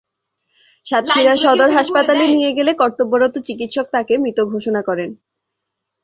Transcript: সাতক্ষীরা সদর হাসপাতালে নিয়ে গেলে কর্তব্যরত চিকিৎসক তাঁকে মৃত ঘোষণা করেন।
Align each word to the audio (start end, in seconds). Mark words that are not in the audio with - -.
সাতক্ষীরা 0.85 1.33
সদর 1.37 1.69
হাসপাতালে 1.69 2.25
নিয়ে 2.27 2.51
গেলে 2.57 2.71
কর্তব্যরত 2.73 3.35
চিকিৎসক 3.47 3.85
তাঁকে 3.91 4.13
মৃত 4.17 4.39
ঘোষণা 4.51 4.81
করেন। 4.83 5.09